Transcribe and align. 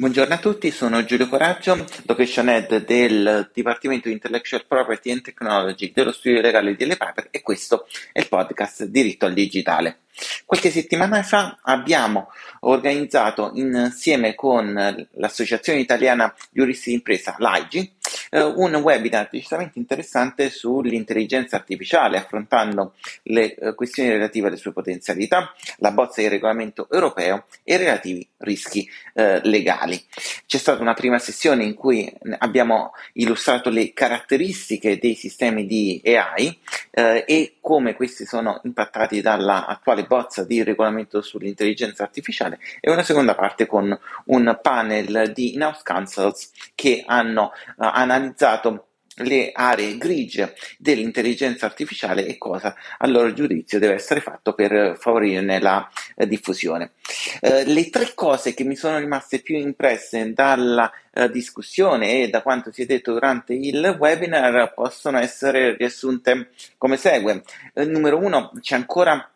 Buongiorno 0.00 0.34
a 0.34 0.38
tutti, 0.38 0.70
sono 0.70 1.04
Giulio 1.04 1.28
Coraggio, 1.28 1.84
Location 2.06 2.48
Head 2.48 2.84
del 2.84 3.50
Dipartimento 3.52 4.06
di 4.06 4.14
Intellectual 4.14 4.64
Property 4.64 5.10
and 5.10 5.22
Technology 5.22 5.90
dello 5.92 6.12
studio 6.12 6.40
legale 6.40 6.76
di 6.76 6.86
Le 6.86 6.96
Piper 6.96 7.26
e 7.32 7.42
questo 7.42 7.88
è 8.12 8.20
il 8.20 8.28
podcast 8.28 8.84
Diritto 8.84 9.26
al 9.26 9.32
Digitale. 9.32 10.02
Qualche 10.44 10.70
settimana 10.70 11.24
fa 11.24 11.58
abbiamo 11.62 12.30
organizzato 12.60 13.50
insieme 13.54 14.36
con 14.36 15.08
l'Associazione 15.14 15.80
Italiana 15.80 16.32
Giuristi 16.52 16.90
d'Impresa, 16.90 17.34
l'AIGI, 17.38 17.94
eh, 18.30 18.42
un 18.42 18.74
webinar 18.76 19.28
decisamente 19.30 19.78
interessante 19.78 20.50
sull'intelligenza 20.50 21.56
artificiale, 21.56 22.18
affrontando 22.18 22.94
le 23.24 23.54
eh, 23.54 23.74
questioni 23.74 24.10
relative 24.10 24.48
alle 24.48 24.56
sue 24.56 24.72
potenzialità, 24.72 25.54
la 25.78 25.92
bozza 25.92 26.20
di 26.20 26.28
regolamento 26.28 26.88
europeo 26.90 27.46
e 27.64 27.74
i 27.74 27.76
relativi 27.78 28.26
rischi 28.38 28.88
eh, 29.14 29.40
legali. 29.44 30.02
C'è 30.46 30.58
stata 30.58 30.82
una 30.82 30.94
prima 30.94 31.18
sessione 31.18 31.64
in 31.64 31.74
cui 31.74 32.12
abbiamo 32.38 32.92
illustrato 33.14 33.70
le 33.70 33.92
caratteristiche 33.92 34.98
dei 34.98 35.14
sistemi 35.14 35.66
di 35.66 36.00
AI 36.04 36.58
eh, 36.90 37.24
e 37.26 37.56
come 37.60 37.94
questi 37.94 38.24
sono 38.24 38.60
impattati 38.64 39.20
dall'attuale 39.20 40.04
bozza 40.04 40.44
di 40.44 40.62
regolamento 40.62 41.20
sull'intelligenza 41.20 42.02
artificiale 42.02 42.58
e 42.80 42.90
una 42.90 43.02
seconda 43.02 43.34
parte 43.34 43.66
con 43.66 43.96
un 44.26 44.58
panel 44.62 45.32
di 45.34 45.54
in-house 45.54 45.82
counsels 45.84 46.50
che 46.74 47.02
hanno 47.06 47.52
uh, 47.76 47.84
analizzato 47.98 48.88
le 49.18 49.50
aree 49.52 49.96
grigie 49.96 50.54
dell'intelligenza 50.78 51.66
artificiale 51.66 52.26
e 52.26 52.38
cosa 52.38 52.74
a 52.98 53.06
loro 53.06 53.32
giudizio 53.32 53.78
deve 53.78 53.94
essere 53.94 54.20
fatto 54.20 54.52
per 54.52 54.96
favorirne 54.98 55.60
la 55.60 55.88
eh, 56.16 56.26
diffusione. 56.26 56.92
Eh, 57.40 57.64
le 57.64 57.90
tre 57.90 58.12
cose 58.14 58.54
che 58.54 58.64
mi 58.64 58.76
sono 58.76 58.98
rimaste 58.98 59.40
più 59.40 59.56
impresse 59.56 60.32
dalla 60.32 60.90
eh, 61.12 61.30
discussione 61.30 62.22
e 62.22 62.28
da 62.28 62.42
quanto 62.42 62.70
si 62.70 62.82
è 62.82 62.86
detto 62.86 63.12
durante 63.12 63.54
il 63.54 63.96
webinar 63.98 64.72
possono 64.74 65.18
essere 65.18 65.76
riassunte 65.76 66.50
come 66.76 66.96
segue. 66.96 67.42
Eh, 67.74 67.84
numero 67.84 68.18
uno, 68.18 68.52
c'è 68.60 68.74
ancora 68.74 69.30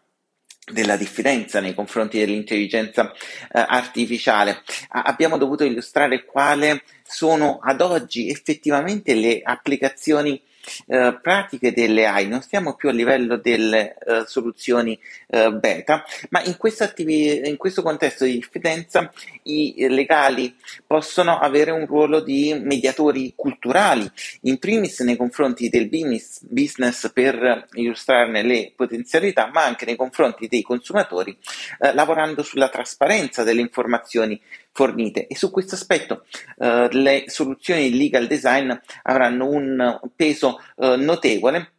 della 0.70 0.96
diffidenza 0.96 1.60
nei 1.60 1.74
confronti 1.74 2.18
dell'intelligenza 2.18 3.10
eh, 3.12 3.64
artificiale. 3.66 4.62
A- 4.91 5.02
abbiamo 5.02 5.38
dovuto 5.38 5.64
illustrare 5.64 6.24
quali 6.24 6.80
sono 7.02 7.58
ad 7.62 7.80
oggi 7.80 8.30
effettivamente 8.30 9.14
le 9.14 9.40
applicazioni 9.42 10.40
eh, 10.86 11.18
pratiche 11.20 11.72
delle 11.72 12.06
AI, 12.06 12.28
non 12.28 12.42
stiamo 12.42 12.74
più 12.74 12.88
a 12.88 12.92
livello 12.92 13.36
delle 13.36 13.96
eh, 13.98 14.24
soluzioni 14.27 14.98
eh, 15.28 15.52
beta, 15.52 16.05
ma 16.30 16.42
in, 16.42 16.56
attivi- 16.78 17.48
in, 17.48 17.56
questo 17.56 17.82
contesto 17.82 18.24
di 18.24 18.32
diffidenza 18.34 19.12
i 19.44 19.86
legali 19.88 20.55
possono 20.86 21.38
avere 21.38 21.70
un 21.70 21.86
ruolo 21.86 22.20
di 22.20 22.55
mediatori 22.60 23.33
culturali, 23.36 24.08
in 24.42 24.58
primis 24.58 25.00
nei 25.00 25.16
confronti 25.16 25.68
del 25.68 25.88
business 25.88 27.12
per 27.12 27.68
illustrarne 27.72 28.42
le 28.42 28.72
potenzialità, 28.74 29.50
ma 29.52 29.64
anche 29.64 29.84
nei 29.84 29.96
confronti 29.96 30.48
dei 30.48 30.62
consumatori, 30.62 31.36
eh, 31.80 31.92
lavorando 31.92 32.42
sulla 32.42 32.68
trasparenza 32.68 33.42
delle 33.42 33.60
informazioni 33.60 34.40
fornite. 34.73 35.27
E 35.27 35.37
su 35.37 35.51
questo 35.51 35.75
aspetto 35.75 36.25
eh, 36.59 36.89
le 36.91 37.25
soluzioni 37.27 37.91
di 37.91 37.98
legal 37.98 38.27
design 38.27 38.73
avranno 39.03 39.48
un 39.48 40.01
peso 40.17 40.61
eh, 40.77 40.97
notevole 40.97 41.73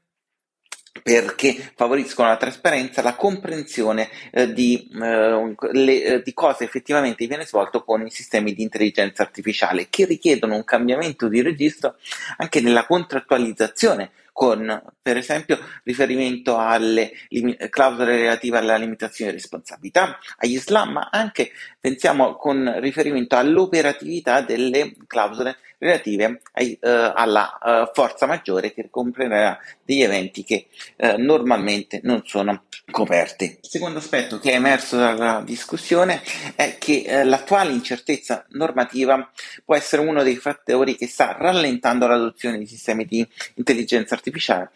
perché 1.01 1.71
favoriscono 1.75 2.29
la 2.29 2.37
trasparenza, 2.37 3.01
la 3.01 3.15
comprensione 3.15 4.09
eh, 4.31 4.53
di, 4.53 4.89
eh, 4.93 5.55
le, 5.71 6.03
eh, 6.03 6.21
di, 6.21 6.33
cosa 6.33 6.63
effettivamente 6.63 7.25
viene 7.25 7.45
svolto 7.45 7.83
con 7.83 8.05
i 8.05 8.11
sistemi 8.11 8.53
di 8.53 8.61
intelligenza 8.61 9.23
artificiale, 9.23 9.87
che 9.89 10.05
richiedono 10.05 10.55
un 10.55 10.63
cambiamento 10.63 11.27
di 11.27 11.41
registro 11.41 11.95
anche 12.37 12.61
nella 12.61 12.85
contrattualizzazione 12.85 14.11
con 14.33 14.81
per 15.01 15.15
esempio 15.15 15.57
riferimento 15.83 16.57
alle 16.57 17.11
lim- 17.29 17.69
clausole 17.69 18.17
relative 18.17 18.57
alla 18.57 18.75
limitazione 18.75 19.31
di 19.31 19.37
responsabilità, 19.37 20.17
agli 20.37 20.57
SLAM, 20.57 20.91
ma 20.91 21.09
anche 21.11 21.51
pensiamo 21.79 22.35
con 22.35 22.79
riferimento 22.79 23.37
all'operatività 23.37 24.41
delle 24.41 24.95
clausole 25.07 25.57
relative 25.77 26.41
ai, 26.53 26.77
uh, 26.81 27.11
alla 27.13 27.57
uh, 27.61 27.91
forza 27.93 28.25
maggiore 28.25 28.73
che 28.73 28.89
comprenderà 28.89 29.59
degli 29.83 30.01
eventi 30.01 30.43
che 30.43 30.67
uh, 30.97 31.15
normalmente 31.17 31.99
non 32.03 32.21
sono 32.25 32.63
coperti. 32.93 33.57
Il 33.61 33.69
secondo 33.69 33.99
aspetto 33.99 34.39
che 34.39 34.51
è 34.51 34.55
emerso 34.55 34.95
dalla 34.95 35.41
discussione 35.45 36.21
è 36.55 36.77
che 36.79 37.23
l'attuale 37.25 37.73
incertezza 37.73 38.45
normativa 38.51 39.29
può 39.65 39.75
essere 39.75 40.01
uno 40.01 40.23
dei 40.23 40.37
fattori 40.37 40.95
che 40.95 41.07
sta 41.07 41.35
rallentando 41.37 42.07
l'adozione 42.07 42.57
di 42.57 42.65
sistemi 42.65 43.05
di 43.05 43.27
intelligenza 43.55 44.15
artificiale, 44.15 44.71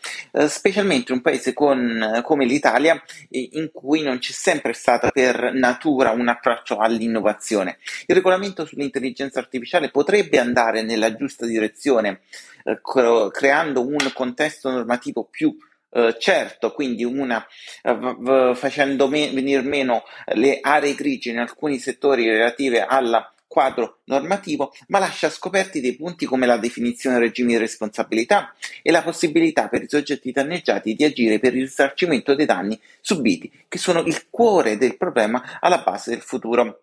specialmente 0.50 1.14
in 1.14 1.20
un 1.20 1.24
paese 1.24 1.54
con, 1.54 2.20
come 2.26 2.46
l'Italia 2.46 3.02
in 3.30 3.70
cui 3.72 4.02
non 4.02 4.18
c'è 4.20 4.34
sempre 4.34 4.74
stato 4.74 5.08
per 5.14 5.54
natura 5.54 6.12
un 6.12 6.28
approccio 6.28 6.80
all'innovazione. 6.80 7.78
Il 8.08 8.16
regolamento 8.16 8.66
sull'intelligenza 8.66 9.40
artificiale 9.40 9.90
potrebbe 9.90 10.38
andare 10.38 10.82
nel 10.82 10.98
nella 10.98 11.16
giusta 11.16 11.46
direzione, 11.46 12.22
eh, 12.64 12.82
creando 13.32 13.86
un 13.86 14.12
contesto 14.14 14.70
normativo 14.70 15.24
più 15.30 15.56
Uh, 15.90 16.18
certo, 16.18 16.74
quindi 16.74 17.06
una, 17.06 17.46
v- 17.82 18.54
facendo 18.56 19.08
venire 19.08 19.62
meno 19.62 20.04
le 20.34 20.60
aree 20.62 20.96
grigie 20.96 21.32
in 21.32 21.40
alcuni 21.40 21.80
settori 21.80 22.30
relative 22.30 22.84
al 22.84 23.26
quadro 23.48 24.02
normativo, 24.04 24.74
ma 24.88 25.00
lascia 25.00 25.30
scoperti 25.30 25.80
dei 25.80 25.96
punti 25.96 26.26
come 26.26 26.46
la 26.46 26.58
definizione 26.58 27.18
del 27.18 27.30
regime 27.30 27.54
di 27.54 27.58
responsabilità 27.58 28.54
e 28.82 28.92
la 28.92 29.02
possibilità 29.02 29.70
per 29.70 29.84
i 29.84 29.90
soggetti 29.90 30.32
danneggiati 30.32 30.94
di 30.94 31.04
agire 31.04 31.40
per 31.40 31.56
il 31.56 31.62
risarcimento 31.62 32.36
dei 32.36 32.46
danni 32.46 32.80
subiti, 33.02 33.52
che 33.68 33.78
sono 33.78 34.02
il 34.02 34.30
cuore 34.30 34.78
del 34.78 34.98
problema 34.98 35.58
alla 35.60 35.80
base 35.80 36.12
del 36.12 36.22
futuro 36.22 36.82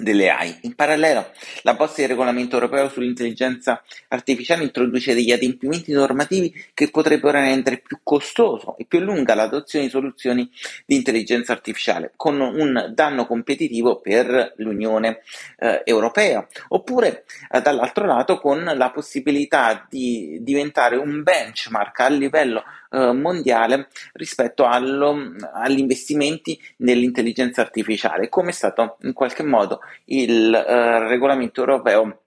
delle 0.00 0.30
AI. 0.30 0.58
In 0.62 0.74
parallelo, 0.74 1.30
la 1.62 1.74
bozza 1.74 2.00
di 2.00 2.06
regolamento 2.06 2.54
europeo 2.54 2.88
sull'intelligenza 2.88 3.82
artificiale 4.08 4.64
introduce 4.64 5.14
degli 5.14 5.30
adempimenti 5.30 5.92
normativi 5.92 6.52
che 6.74 6.90
potrebbero 6.90 7.38
rendere 7.38 7.78
più 7.78 8.00
costoso 8.02 8.76
e 8.78 8.86
più 8.86 8.98
lunga 9.00 9.34
l'adozione 9.34 9.84
di 9.84 9.90
soluzioni 9.90 10.50
di 10.86 10.96
intelligenza 10.96 11.52
artificiale, 11.52 12.12
con 12.16 12.40
un 12.40 12.90
danno 12.94 13.26
competitivo 13.26 14.00
per 14.00 14.54
l'Unione 14.56 15.20
eh, 15.58 15.82
Europea, 15.84 16.46
oppure 16.68 17.24
eh, 17.50 17.60
dall'altro 17.60 18.06
lato 18.06 18.38
con 18.38 18.62
la 18.62 18.90
possibilità 18.90 19.86
di 19.88 20.38
diventare 20.40 20.96
un 20.96 21.22
benchmark 21.22 22.00
a 22.00 22.08
livello 22.08 22.64
eh, 22.92 23.12
mondiale 23.12 23.88
rispetto 24.14 24.64
allo, 24.64 25.16
agli 25.52 25.78
investimenti 25.78 26.60
nell'intelligenza 26.78 27.60
artificiale, 27.60 28.28
come 28.28 28.50
è 28.50 28.52
stato 28.52 28.96
in 29.02 29.12
qualche 29.12 29.42
modo 29.42 29.69
il 30.06 30.54
eh, 30.54 31.08
regolamento 31.08 31.60
europeo 31.60 32.22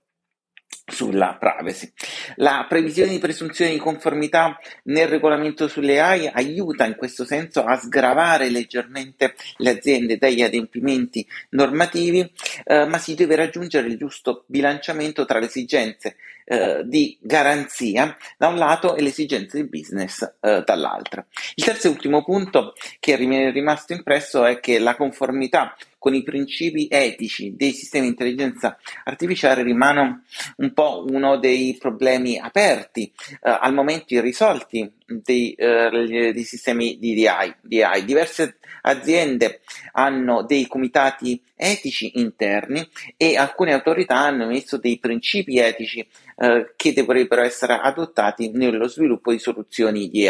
sulla 0.85 1.37
privacy. 1.39 1.91
La 2.35 2.65
previsione 2.67 3.11
di 3.11 3.19
presunzione 3.19 3.71
di 3.71 3.77
conformità 3.77 4.59
nel 4.83 5.07
regolamento 5.07 5.67
sulle 5.67 5.99
AI 5.99 6.29
aiuta 6.31 6.85
in 6.85 6.95
questo 6.95 7.25
senso 7.25 7.63
a 7.63 7.77
sgravare 7.77 8.49
leggermente 8.49 9.35
le 9.57 9.69
aziende 9.69 10.17
dagli 10.17 10.41
adempimenti 10.41 11.25
normativi, 11.51 12.29
eh, 12.65 12.85
ma 12.85 12.97
si 12.97 13.15
deve 13.15 13.35
raggiungere 13.35 13.87
il 13.87 13.97
giusto 13.97 14.43
bilanciamento 14.47 15.25
tra 15.25 15.39
le 15.39 15.45
esigenze 15.45 16.17
eh, 16.45 16.81
di 16.85 17.17
garanzia 17.21 18.17
da 18.37 18.47
un 18.47 18.57
lato 18.57 18.95
e 18.95 19.01
le 19.01 19.09
esigenze 19.09 19.61
di 19.61 19.69
business 19.69 20.21
eh, 20.41 20.63
dall'altro. 20.65 21.25
Il 21.55 21.63
terzo 21.63 21.87
e 21.87 21.91
ultimo 21.91 22.23
punto 22.23 22.73
che 22.99 23.13
è 23.13 23.51
rimasto 23.51 23.93
impresso 23.93 24.43
è 24.43 24.59
che 24.59 24.79
la 24.79 24.95
conformità 24.95 25.75
con 26.03 26.13
i 26.13 26.21
principi 26.21 26.89
etici 26.91 27.55
dei 27.55 27.71
sistemi 27.71 28.07
di 28.07 28.11
intelligenza 28.11 28.77
artificiale 29.05 29.63
rimane 29.63 30.23
un 30.57 30.72
po' 30.73 31.05
uno 31.07 31.37
dei 31.37 31.77
problemi 31.79 32.37
aperti, 32.37 33.11
eh, 33.41 33.57
al 33.59 33.73
momento 33.73 34.13
irrisolti 34.13 34.91
dei, 35.05 35.53
eh, 35.53 36.31
dei 36.33 36.43
sistemi 36.43 36.97
di 36.99 37.13
DI, 37.13 37.55
DI. 37.61 38.05
Diverse 38.05 38.57
aziende 38.81 39.61
hanno 39.93 40.43
dei 40.43 40.67
comitati 40.67 41.41
etici 41.55 42.19
interni 42.19 42.85
e 43.15 43.37
alcune 43.37 43.73
autorità 43.73 44.17
hanno 44.17 44.43
emesso 44.43 44.77
dei 44.77 44.99
principi 44.99 45.57
etici 45.59 46.05
eh, 46.37 46.73
che 46.75 46.93
dovrebbero 46.93 47.41
essere 47.41 47.79
adottati 47.81 48.51
nello 48.51 48.87
sviluppo 48.87 49.31
di 49.31 49.39
soluzioni 49.39 50.09
di. 50.09 50.27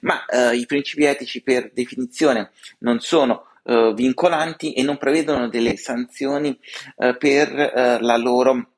Ma 0.00 0.24
eh, 0.26 0.56
i 0.56 0.66
principi 0.66 1.04
etici 1.04 1.42
per 1.42 1.70
definizione 1.72 2.50
non 2.78 3.00
sono 3.00 3.46
eh, 3.64 3.92
vincolanti 3.94 4.72
e 4.72 4.82
non 4.82 4.98
prevedono 4.98 5.48
delle 5.48 5.76
sanzioni 5.76 6.58
eh, 6.96 7.16
per 7.16 7.48
eh, 7.56 8.00
la 8.00 8.16
loro 8.16 8.71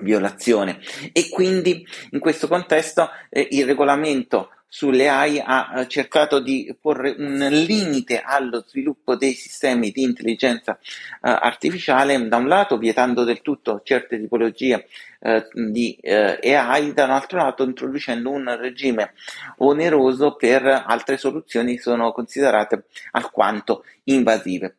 violazione. 0.00 0.80
E 1.12 1.28
quindi 1.28 1.86
in 2.10 2.18
questo 2.18 2.48
contesto 2.48 3.08
eh, 3.28 3.48
il 3.50 3.66
regolamento 3.66 4.50
sulle 4.72 5.08
AI 5.08 5.42
ha 5.44 5.84
cercato 5.88 6.38
di 6.38 6.74
porre 6.80 7.16
un 7.18 7.38
limite 7.66 8.22
allo 8.24 8.62
sviluppo 8.64 9.16
dei 9.16 9.32
sistemi 9.32 9.90
di 9.90 10.04
intelligenza 10.04 10.78
uh, 10.80 11.18
artificiale, 11.20 12.28
da 12.28 12.36
un 12.36 12.46
lato 12.46 12.78
vietando 12.78 13.24
del 13.24 13.42
tutto 13.42 13.80
certe 13.82 14.20
tipologie 14.20 14.86
uh, 15.18 15.42
di 15.52 15.98
uh, 16.00 16.38
AI, 16.40 16.92
da 16.92 17.02
un 17.02 17.10
altro 17.10 17.38
lato 17.38 17.64
introducendo 17.64 18.30
un 18.30 18.56
regime 18.56 19.14
oneroso 19.56 20.36
per 20.36 20.64
altre 20.86 21.16
soluzioni 21.16 21.74
che 21.74 21.82
sono 21.82 22.12
considerate 22.12 22.84
alquanto 23.10 23.84
invasive. 24.04 24.76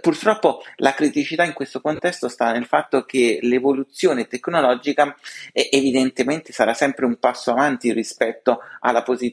purtroppo 0.00 0.62
la 0.76 0.92
criticità 0.92 1.44
in 1.44 1.52
questo 1.52 1.80
contesto 1.80 2.28
sta 2.28 2.50
nel 2.50 2.64
fatto 2.64 3.04
che 3.04 3.38
l'evoluzione 3.42 4.26
tecnologica 4.26 5.16
evidentemente 5.52 6.52
sarà 6.52 6.74
sempre 6.74 7.04
un 7.04 7.16
passo 7.18 7.52
avanti 7.52 7.92
rispetto 7.92 8.60
alla 8.80 9.02
posizione 9.02 9.31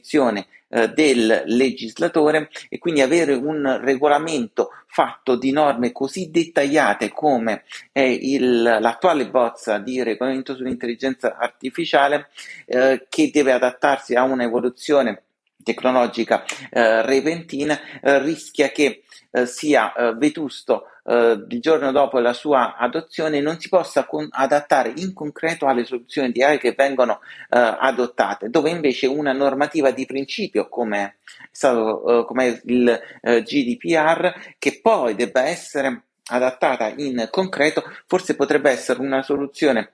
eh, 0.68 0.88
del 0.90 1.42
legislatore 1.46 2.48
e 2.68 2.78
quindi 2.78 3.00
avere 3.00 3.34
un 3.34 3.80
regolamento 3.82 4.70
fatto 4.86 5.36
di 5.36 5.52
norme 5.52 5.92
così 5.92 6.30
dettagliate 6.30 7.10
come 7.10 7.64
è 7.92 8.00
il, 8.00 8.62
l'attuale 8.62 9.28
bozza 9.28 9.78
di 9.78 10.02
regolamento 10.02 10.54
sull'intelligenza 10.54 11.36
artificiale 11.36 12.28
eh, 12.66 13.06
che 13.08 13.30
deve 13.32 13.52
adattarsi 13.52 14.14
a 14.14 14.22
un'evoluzione 14.22 15.22
tecnologica 15.62 16.44
eh, 16.70 17.02
repentina 17.02 17.78
eh, 18.02 18.18
rischia 18.20 18.70
che 18.70 19.02
eh, 19.30 19.46
sia 19.46 19.92
eh, 19.92 20.14
vetusto 20.14 20.86
eh, 21.04 21.44
il 21.48 21.60
giorno 21.60 21.92
dopo 21.92 22.18
la 22.18 22.32
sua 22.32 22.76
adozione 22.76 23.40
non 23.40 23.60
si 23.60 23.68
possa 23.68 24.04
con- 24.04 24.28
adattare 24.30 24.92
in 24.96 25.12
concreto 25.12 25.66
alle 25.66 25.84
soluzioni 25.84 26.32
di 26.32 26.42
AI 26.42 26.58
che 26.58 26.74
vengono 26.76 27.20
eh, 27.48 27.76
adottate, 27.78 28.50
dove 28.50 28.70
invece 28.70 29.06
una 29.06 29.32
normativa 29.32 29.90
di 29.90 30.04
principio 30.04 30.68
come 30.68 31.16
stato 31.52 32.24
come 32.26 32.60
il 32.64 33.00
GDPR 33.22 34.54
che 34.58 34.80
poi 34.80 35.14
debba 35.14 35.42
essere 35.44 36.04
adattata 36.26 36.92
in 36.96 37.28
concreto 37.30 37.82
forse 38.06 38.36
potrebbe 38.36 38.70
essere 38.70 39.00
una 39.00 39.22
soluzione 39.22 39.92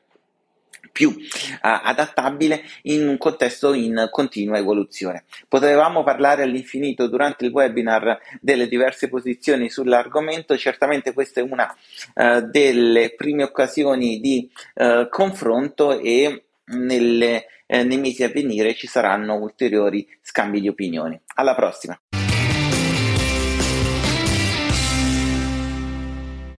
più 0.97 1.11
uh, 1.11 1.59
adattabile 1.61 2.63
in 2.85 3.07
un 3.07 3.19
contesto 3.19 3.75
in 3.75 4.09
continua 4.11 4.57
evoluzione. 4.57 5.25
Potevamo 5.47 6.03
parlare 6.03 6.43
all'infinito 6.43 7.07
durante 7.07 7.45
il 7.45 7.53
webinar 7.53 8.19
delle 8.41 8.67
diverse 8.67 9.11
posizioni 9.11 9.69
sull'argomento, 9.69 10.57
certamente 10.57 11.13
questa 11.13 11.43
è 11.43 11.47
una 11.47 11.77
uh, 12.15 12.41
delle 12.41 13.15
prime 13.15 13.43
occasioni 13.43 14.21
di 14.21 14.51
uh, 14.77 15.07
confronto 15.11 16.01
e 16.01 16.45
nelle, 16.69 17.45
nei 17.67 17.99
mesi 17.99 18.25
a 18.25 18.29
venire 18.29 18.75
ci 18.75 18.87
saranno 18.87 19.35
ulteriori 19.35 20.09
scambi 20.23 20.63
di 20.63 20.69
opinioni. 20.69 21.21
Alla 21.35 21.55
prossima! 21.55 21.97